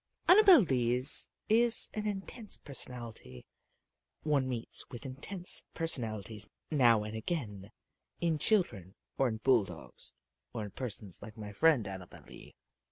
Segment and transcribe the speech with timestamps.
[0.27, 3.45] Annabel Lee's is an intense personality
[4.23, 7.71] one meets with intense personalities now and again,
[8.19, 10.13] in children or in bull dogs
[10.53, 12.55] or in persons like my friend Annabel Lee.